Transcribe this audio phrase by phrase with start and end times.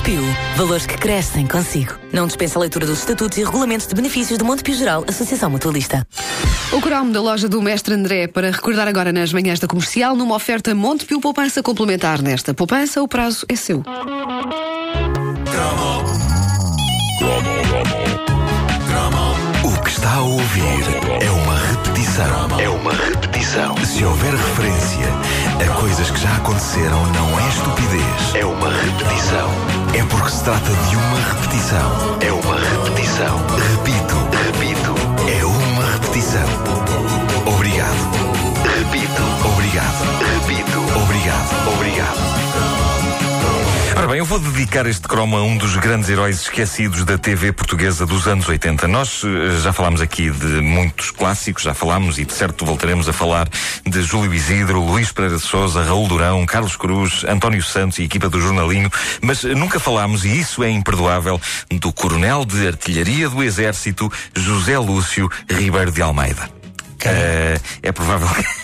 [0.00, 0.22] Montepio.
[0.56, 1.94] Valores que crescem consigo.
[2.10, 6.06] Não dispensa a leitura dos estatutos e regulamentos de benefícios do Montepio Geral, Associação Mutualista.
[6.72, 10.34] O cromo da loja do Mestre André para recordar agora nas manhãs da comercial numa
[10.34, 12.22] oferta Montepio Poupança Complementar.
[12.22, 13.82] Nesta poupança, o prazo é seu.
[19.62, 20.62] O que está a ouvir
[21.20, 22.60] é uma repetição.
[22.60, 23.76] É uma repetição.
[23.84, 25.29] Se houver referência
[25.62, 28.34] a coisas que já aconteceram, não é estupidez.
[28.34, 29.50] É uma repetição.
[29.94, 32.18] É porque se trata de uma repetição.
[32.20, 33.36] É uma repetição.
[33.72, 34.16] Repito,
[34.46, 34.94] repito.
[35.28, 36.89] É uma repetição.
[44.10, 48.04] Bem, eu vou dedicar este cromo a um dos grandes heróis esquecidos da TV portuguesa
[48.04, 48.88] dos anos 80.
[48.88, 53.12] Nós eh, já falámos aqui de muitos clássicos, já falámos e de certo voltaremos a
[53.12, 53.48] falar
[53.86, 58.28] de Júlio Isidro, Luís Pereira de Souza, Raul Durão, Carlos Cruz, António Santos e equipa
[58.28, 63.44] do Jornalinho, mas eh, nunca falámos, e isso é imperdoável, do coronel de artilharia do
[63.44, 66.50] Exército, José Lúcio Ribeiro de Almeida.
[67.02, 68.59] Uh, é provável que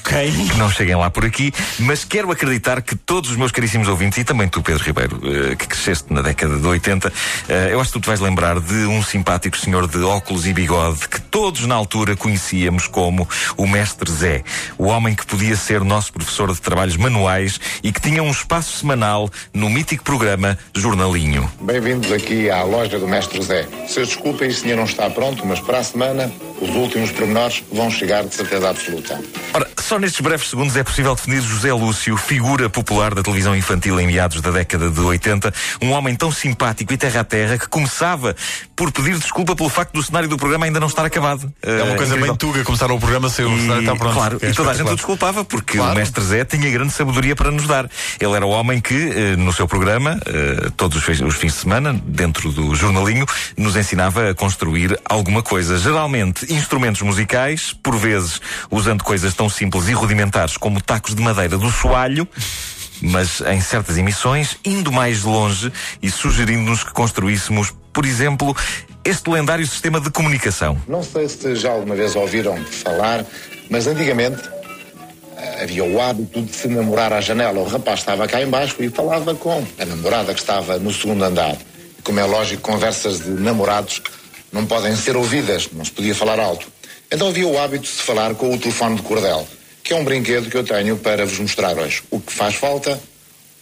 [0.56, 4.24] não cheguem lá por aqui, mas quero acreditar que todos os meus caríssimos ouvintes, e
[4.24, 7.98] também tu, Pedro Ribeiro, uh, que cresceste na década de 80, uh, eu acho que
[7.98, 11.74] tu te vais lembrar de um simpático senhor de óculos e bigode que todos na
[11.74, 14.44] altura conhecíamos como o Mestre Zé,
[14.78, 18.78] o homem que podia ser nosso professor de trabalhos manuais e que tinha um espaço
[18.78, 21.50] semanal no mítico programa Jornalinho.
[21.60, 23.66] Bem-vindos aqui à loja do Mestre Zé.
[23.88, 27.90] Se desculpem, se ainda não está pronto, mas para a semana os últimos pormenores vão
[27.90, 29.20] chegar de certeza absoluta.
[29.52, 34.00] Ora, só nestes breves segundos é possível definir José Lúcio, figura popular da televisão infantil
[34.00, 37.68] em meados da década de 80, um homem tão simpático e terra a terra que
[37.68, 38.34] começava
[38.74, 41.52] por pedir desculpa pelo facto do cenário do programa ainda não estar acabado.
[41.62, 42.26] É uma Uh, coisa incrível.
[42.26, 44.14] bem tuga começar o programa sem o cenário está pronto.
[44.14, 45.92] Claro, É e toda a gente o desculpava, porque Claro.
[45.92, 47.88] o mestre Zé tinha grande sabedoria para nos dar.
[48.18, 51.60] Ele era o homem que, eh, no seu programa, eh, todos os os fins de
[51.60, 53.24] semana, dentro do jornalinho,
[53.56, 55.78] nos ensinava a construir alguma coisa.
[55.78, 61.56] Geralmente, instrumentos musicais, por vezes usando coisas tão simples e rudimentares como tacos de madeira
[61.58, 62.28] do soalho.
[63.00, 65.70] Mas em certas emissões, indo mais longe
[66.02, 68.56] e sugerindo-nos que construíssemos, por exemplo,
[69.04, 70.80] este lendário sistema de comunicação.
[70.88, 73.24] Não sei se já alguma vez ouviram falar,
[73.70, 74.42] mas antigamente
[75.36, 77.60] eh, havia o hábito de se namorar à janela.
[77.60, 81.56] O rapaz estava cá embaixo e falava com a namorada que estava no segundo andar.
[82.02, 84.00] Como é lógico, conversas de namorados
[84.52, 86.66] não podem ser ouvidas, não se podia falar alto.
[87.10, 89.46] Então havia o hábito de se falar com o telefone de cordel,
[89.86, 92.02] que é um brinquedo que eu tenho para vos mostrar hoje.
[92.10, 93.00] O que faz falta?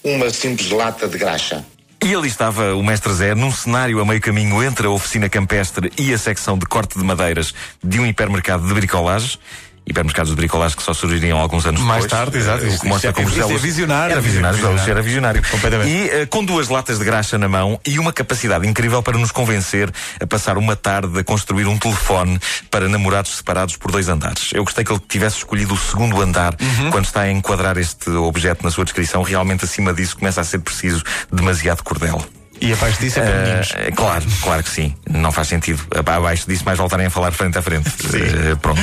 [0.03, 1.63] Uma simples lata de graxa.
[2.03, 5.93] E ali estava o Mestre Zé num cenário a meio caminho entre a oficina campestre
[5.99, 7.53] e a secção de corte de madeiras
[7.83, 9.39] de um hipermercado de bricolagens.
[9.87, 12.21] Hipermercados de bricolagem que só surgiriam alguns anos Mais depois.
[12.21, 12.65] tarde, exato.
[12.65, 14.13] Eh, O que mostra é- como isso José é visionário.
[14.13, 15.43] Era visionário, José Lúcio era visionário.
[15.51, 15.91] Completamente.
[15.91, 19.31] E eh, com duas latas de graxa na mão e uma capacidade incrível para nos
[19.31, 22.41] convencer a passar uma tarde a construir um telefone
[22.71, 24.51] para namorados separados por dois andares.
[24.55, 26.91] Eu gostei que ele tivesse escolhido o segundo andar Uhum.
[26.91, 29.23] quando está a enquadrar este objeto na sua descrição.
[29.23, 32.25] Realmente acima disso começa a ser preciso demasiado cordel.
[32.65, 33.73] E abaixo disso é para meninos.
[33.77, 34.95] Eh, claro, claro que sim.
[35.09, 35.83] Não faz sentido.
[35.95, 37.91] Aba- Abaixo disso, mais voltarem a falar frente a frente.
[38.15, 38.81] Eh, pronto.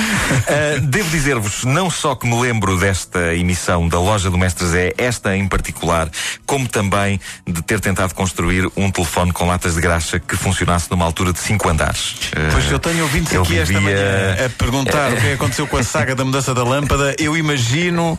[0.48, 4.94] Eh, devo dizer-vos, não só que me lembro desta emissão da loja do Mestre Zé,
[4.98, 6.10] esta em particular,
[6.46, 11.06] como também de ter tentado construir um telefone com latas de graxa que funcionasse numa
[11.06, 12.16] altura de cinco andares.
[12.52, 15.34] Pois eu tenho ouvintes eu aqui esta vivia- manhã a perguntar o que é que
[15.34, 17.16] aconteceu com a saga da mudança da lâmpada.
[17.18, 18.18] Eu imagino.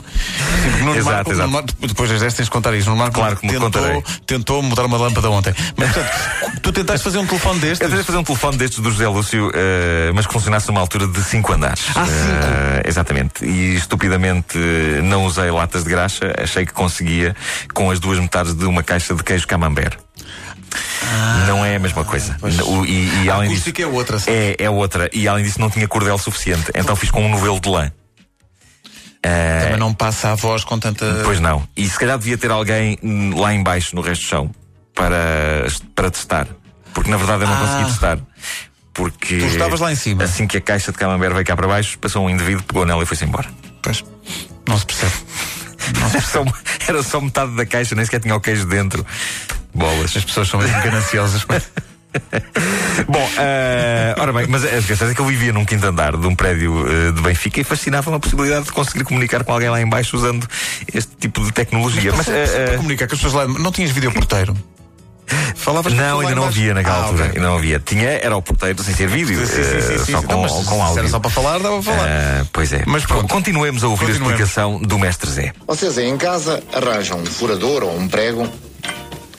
[0.79, 1.51] Tipo, Exato, Marco- exato.
[1.51, 2.89] Nuno depois das 10 tens de contar isso.
[2.89, 3.89] Nuno Marco Claro que me contarei.
[4.03, 5.52] tentou, tentou mudar uma lâmpada ontem.
[5.77, 7.81] Mas portanto, tu tentaste fazer um telefone destes?
[7.81, 11.07] Eu tentei fazer um telefone destes do José Lúcio, eh, mas que funcionasse numa altura
[11.07, 11.85] de 5 andares.
[11.95, 12.17] Ah, cinco?
[12.17, 13.45] Eh, exatamente.
[13.45, 17.35] E estupidamente eh, não usei latas de graxa, achei que conseguia
[17.75, 19.97] com as duas metades de uma caixa de queijo camembert.
[21.47, 22.37] Não é a mesma coisa.
[22.65, 25.11] O- e, e além disso, é outra, é, é outra.
[25.13, 26.71] E além disso não tinha cordel suficiente.
[26.75, 27.93] Então fiz com um novelo de lã.
[29.23, 31.21] Também não passa a voz com tanta.
[31.25, 31.63] Pois não.
[31.77, 34.51] E se calhar devia ter alguém hum, lá embaixo no resto do chão
[34.95, 36.47] para, para testar.
[36.95, 37.59] Porque na verdade eu não Ah.
[37.59, 38.19] consegui testar.
[38.95, 40.25] Porque Tu estavas lá em cima.
[40.25, 43.03] Assim que a caixa de camembert veio cá para baixo, passou um indivíduo, pegou nela
[43.03, 43.49] e foi-se embora.
[43.81, 44.05] Pois,
[44.69, 45.13] não se percebe.
[46.13, 46.45] Era só,
[46.89, 49.05] era só metade da caixa, nem sequer tinha o queijo dentro.
[49.75, 50.17] Bolas.
[50.17, 51.45] As pessoas são mesmo gananciosas.
[53.09, 56.27] Bom, eh, ora bem, mas a verdade é que eu vivia num quinto andar de
[56.27, 59.81] um prédio eh, de Benfica e fascinava-me a possibilidade de conseguir comunicar com alguém lá
[59.81, 60.47] embaixo usando
[60.93, 62.13] este tipo de tecnologia.
[62.15, 63.59] Mas, eh, eh, para comunicar com as pessoas lá.
[63.59, 64.55] Não tinhas videoporteiro?
[65.57, 67.25] Falavas com Não, ainda não havia naquela Ah, altura.
[67.25, 67.37] ok.
[67.37, 67.79] Ainda não havia.
[67.81, 69.39] Tinha, era o porteiro sem ser vídeo.
[69.47, 70.13] Sim, sim, sim, eh, sim, sim.
[70.13, 70.99] só Então, com, mas com se áudio.
[70.99, 72.09] era só para falar, dava para falar.
[72.09, 72.83] Ah, pois é.
[72.87, 73.29] Mas pronto.
[73.29, 74.29] Continuemos a ouvir Continuemos.
[74.29, 75.53] a explicação do mestre Zé.
[75.67, 78.49] Vocês aí em casa arranjam um furador ou um prego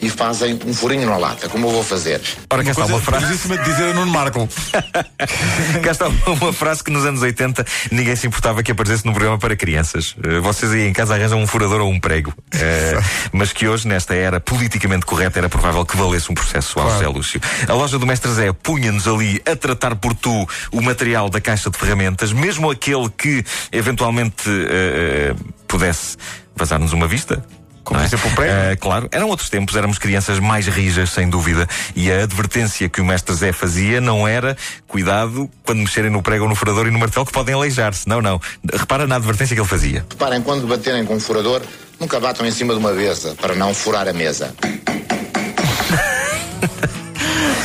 [0.03, 2.19] e fazem um furinho na lata, como eu vou fazer.
[2.49, 3.25] Ora, cá está uma frase.
[3.47, 4.47] De dizer a Nuno Marco.
[5.81, 9.37] Cá está uma frase que nos anos 80 ninguém se importava que aparecesse no programa
[9.37, 10.15] para crianças.
[10.23, 12.33] Eh, Vocês aí em casa arranjam um furador ou um prego.
[12.53, 12.99] Eh,
[13.31, 17.07] mas que hoje, nesta era politicamente correta, era provável que valesse um processo ao José
[17.07, 17.41] Lúcio.
[17.67, 21.69] A loja do Mestre Zé punha-nos ali a tratar por tu o material da caixa
[21.69, 25.35] de ferramentas, mesmo aquele que eventualmente eh, eh,
[25.67, 26.17] pudesse
[26.55, 27.43] vazar-nos uma vista.
[27.83, 28.05] Como é?
[28.05, 28.53] exemplo, o prego.
[28.53, 33.01] Eh, claro, eram outros tempos, éramos crianças mais rijas, sem dúvida, e a advertência que
[33.01, 34.55] o mestre Zé fazia não era
[34.87, 38.07] cuidado quando mexerem no prego ou no furador e no martelo que podem aleijar-se.
[38.07, 38.39] Não, não.
[38.71, 40.05] Repara na advertência que ele fazia.
[40.09, 41.61] Reparem, quando baterem com um furador,
[41.99, 44.53] nunca batam em cima de uma mesa, para não furar a mesa.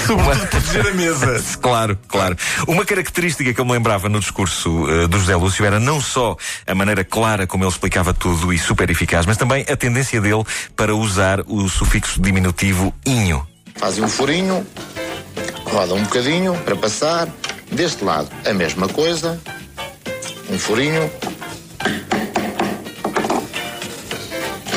[0.09, 1.45] Sobretudo proteger a mesa.
[1.61, 2.37] Claro, claro.
[2.67, 6.37] Uma característica que eu me lembrava no discurso eh, do José Lúcio era não só
[6.67, 10.45] a maneira clara como ele explicava tudo e super eficaz, mas também a tendência dele
[10.75, 13.47] para usar o sufixo diminutivo inho.
[13.77, 14.67] Fazem um furinho,
[15.65, 17.29] rodam um bocadinho para passar.
[17.71, 19.39] Deste lado, a mesma coisa.
[20.51, 21.11] Um furinho.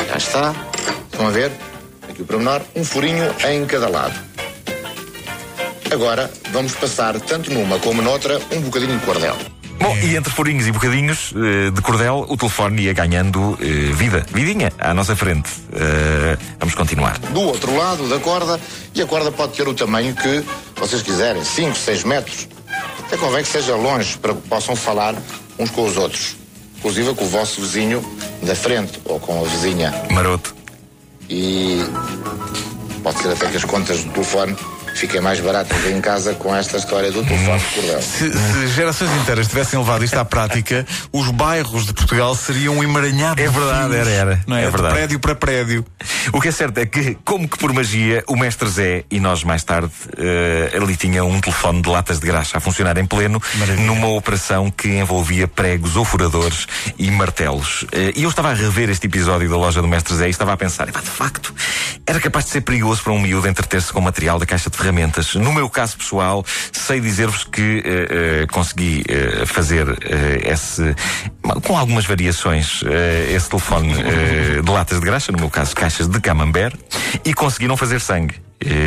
[0.09, 0.55] Já está.
[1.11, 1.51] Estão a ver?
[2.09, 2.61] Aqui o pormenor.
[2.75, 4.30] Um furinho em cada lado.
[5.91, 9.35] Agora, vamos passar, tanto numa como noutra, um bocadinho de cordel.
[9.77, 14.25] Bom, e entre furinhos e bocadinhos eh, de cordel, o telefone ia ganhando eh, vida,
[14.31, 15.49] vidinha, à nossa frente.
[15.73, 17.19] Eh, vamos continuar.
[17.19, 18.57] do outro lado da corda
[18.95, 20.45] e a corda pode ter o tamanho que
[20.77, 22.47] vocês quiserem, 5, 6 metros.
[22.99, 25.13] Até convém que seja longe para que possam falar
[25.59, 26.37] uns com os outros.
[26.77, 28.01] Inclusive com o vosso vizinho
[28.43, 29.93] da frente ou com a vizinha.
[30.09, 30.55] Maroto.
[31.29, 31.79] E
[33.03, 34.55] pode ser até que as contas do telefone
[35.01, 38.01] fiquem mais baratas em casa com esta história do telefone de cordel.
[38.03, 42.83] Se, se gerações inteiras tivessem levado isto à prática, os bairros de Portugal seriam um
[42.83, 43.41] emaranhado.
[43.41, 44.43] É de verdade, era, era.
[44.45, 44.61] Não é?
[44.61, 44.93] É De verdade.
[44.93, 45.83] prédio para prédio.
[46.31, 49.43] O que é certo é que, como que por magia, o mestre Zé e nós
[49.43, 53.41] mais tarde, eh, ali tinha um telefone de latas de graxa a funcionar em pleno,
[53.55, 53.83] Maravilha.
[53.87, 56.67] numa operação que envolvia pregos ou furadores
[56.99, 57.85] e martelos.
[57.91, 60.53] Eh, e eu estava a rever este episódio da loja do mestre Zé e estava
[60.53, 61.51] a pensar, "Epá, de facto,
[62.05, 64.90] era capaz de ser perigoso para um miúdo entreter-se com material da caixa de ferramentas.
[65.35, 69.87] No meu caso pessoal, sei dizer-vos que eh, eh, consegui eh, fazer
[70.45, 70.95] esse,
[71.63, 72.83] com algumas variações,
[73.33, 73.93] esse telefone
[74.63, 76.75] de latas de graxa, no meu caso, caixas de camembert,
[77.23, 78.35] e consegui não fazer sangue.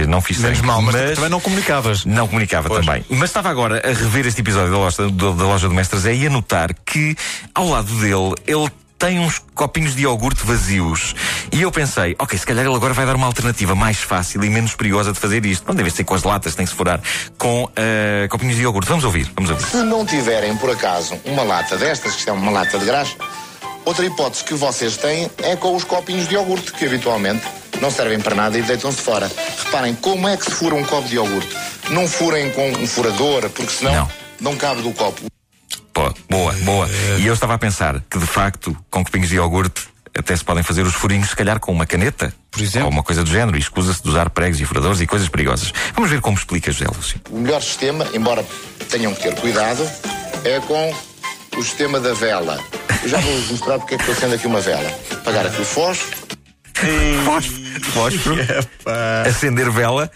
[0.09, 0.69] Não fiz Menos sangue.
[0.69, 2.05] mal, mas, também não comunicavas.
[2.05, 3.05] Não comunicava também.
[3.11, 6.15] Mas estava agora a rever este episódio da loja do, da loja do Mestre Zé
[6.15, 7.17] e a notar que,
[7.53, 8.71] ao lado dele, ele
[9.05, 11.15] tem uns copinhos de iogurte vazios.
[11.53, 14.49] E eu pensei, ok, se calhar ele agora vai dar uma alternativa mais fácil e
[14.49, 15.69] menos perigosa de fazer isto.
[15.69, 17.03] Não deve ser com as latas, tem que se furar
[17.37, 18.89] com eh, copinhos de iogurte.
[18.89, 19.63] Vamos ouvir, vamos ouvir.
[19.63, 23.15] Se não tiverem, por acaso, uma lata destas, que é uma lata de graxa,
[23.85, 27.45] outra hipótese que vocês têm é com os copinhos de iogurte, que habitualmente
[27.83, 29.31] não servem para nada e deitam-se fora.
[29.67, 31.55] Reparem, como é que se fura um copo de iogurte?
[31.91, 34.11] Não furem com um furador, porque senão Não.
[34.41, 35.34] não cabe do copo.
[35.95, 36.89] Pô, boa, boa.
[37.21, 39.87] E eu estava a pensar que, de facto, com copinhos de iogurte,
[40.17, 42.35] até se podem fazer os furinhos, se calhar com uma caneta.
[42.51, 42.87] Por exemplo.
[42.87, 43.57] Ou uma coisa do género.
[43.57, 45.73] E escusa-se de usar pregos e furadores e coisas perigosas.
[45.95, 47.21] Vamos ver como explica José Lúcio.
[47.31, 48.45] O melhor sistema, embora
[48.91, 49.89] tenham que ter cuidado,
[50.45, 50.95] é com
[51.57, 52.59] o sistema da vela.
[53.03, 54.91] Eu já vou mostrar porque é que estou sendo aqui uma vela.
[55.13, 56.25] Apagar aqui o fósforo.
[57.93, 58.37] Fósforo.
[59.27, 60.11] Acender vela.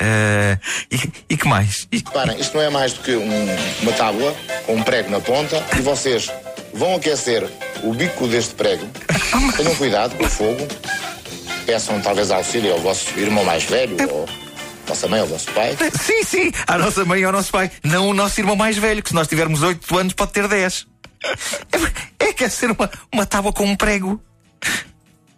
[0.00, 0.58] Eh,
[0.90, 1.00] e,
[1.30, 1.86] e que mais?
[1.92, 4.34] E- Reparem, isto não é mais do que um- uma tábua
[4.66, 6.30] com um prego na ponta e vocês
[6.72, 7.48] vão aquecer
[7.82, 8.86] o bico deste prego.
[9.56, 10.66] Tenham cuidado com o fogo.
[11.66, 14.28] Peçam talvez auxílio ao vosso irmão mais velho ou
[14.86, 15.76] vossa mãe ou vosso pai.
[16.00, 17.70] Sim, sim, à nossa mãe e ao nosso pai.
[17.82, 20.86] Não o nosso irmão mais velho, que se nós tivermos 8 anos pode ter 10.
[22.20, 24.20] É, é que é ser uma, uma tábua com um prego.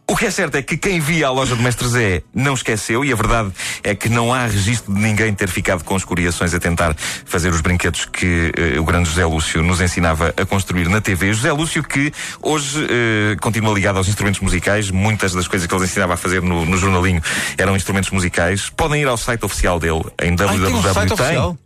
[0.08, 3.04] O que é certo é que quem via a loja do Mestre Zé não esqueceu,
[3.04, 3.50] e a verdade
[3.82, 6.94] é que não há registro de ninguém ter ficado com escoriações a tentar
[7.24, 11.32] fazer os brinquedos que eh, o grande José Lúcio nos ensinava a construir na TV.
[11.32, 15.84] José Lúcio que hoje eh, continua ligado aos instrumentos musicais, muitas das coisas que ele
[15.84, 17.20] ensinava a fazer no, no jornalinho
[17.58, 18.70] eram instrumentos musicais.
[18.70, 20.94] Podem ir ao site oficial dele em Ah, tem um www.
[20.94, 21.58] site oficial?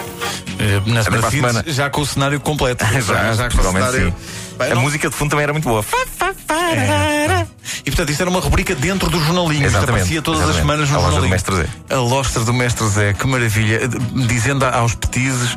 [0.59, 1.65] Eh, Na para a seguinte, semana.
[1.67, 2.85] já com o cenário completo.
[3.01, 4.15] Já, com o cenário- sim.
[4.61, 5.85] A música de fundo também era muito boa.
[7.85, 9.65] E portanto, isto era uma rubrica dentro do jornalinho.
[9.65, 10.87] Exatamente, aparecia todas as exatamente.
[10.87, 11.31] semanas no A loja do jornalinho.
[11.31, 11.67] Mestre Zé.
[11.91, 13.81] A loja do Mestre Zé, que maravilha.
[14.27, 15.57] Dizendo aos petizes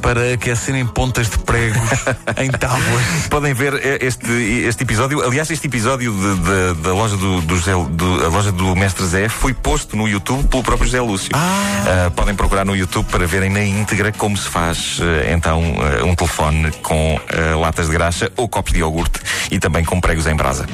[0.00, 1.88] para aquecerem pontas de pregos
[2.38, 3.04] em tábuas.
[3.28, 4.30] Podem ver este,
[4.66, 5.22] este episódio.
[5.24, 9.04] Aliás, este episódio de- de- da loja do, do, José- do- a loja do Mestre
[9.06, 11.30] Zé foi posto no YouTube pelo próprio José Lúcio.
[11.34, 15.62] Ah, podem procurar no YouTube para verem na íntegra como se faz eh, então
[16.00, 17.20] eh, um telefone com
[17.60, 20.66] latas de graxa ou copos de iogurte e também com pregos em brasa.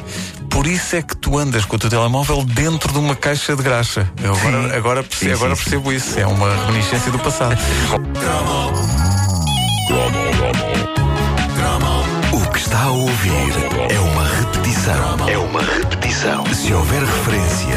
[0.50, 3.62] Por isso é que tu andas com o teu telemóvel dentro de uma caixa de
[3.62, 4.08] graxa.
[4.22, 5.70] Eu agora, agora, perce- Sim, agora sim, sim.
[5.70, 6.18] percebo isso.
[6.18, 7.56] É uma reminiscência do passado.
[12.32, 13.52] O que está a ouvir
[13.90, 15.28] é uma repetição.
[15.28, 16.46] É uma repetição.
[16.54, 17.74] Se houver referência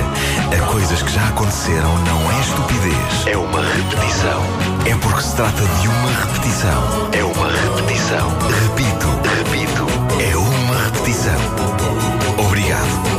[0.55, 3.25] a coisas que já aconteceram, não é estupidez.
[3.25, 4.41] É uma repetição.
[4.85, 7.09] É porque se trata de uma repetição.
[7.11, 8.29] É uma repetição.
[8.63, 9.07] Repito,
[9.43, 9.85] repito.
[10.31, 11.35] É uma repetição.
[12.37, 13.17] Obrigado.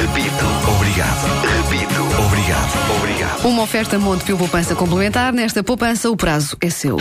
[0.00, 0.44] Repito.
[0.76, 1.26] Obrigado.
[1.56, 2.02] Repito.
[2.24, 2.96] Obrigado.
[2.98, 3.46] Obrigado.
[3.46, 5.32] Uma oferta Montepio Poupança Complementar.
[5.32, 6.98] Nesta poupança, o prazo é seu.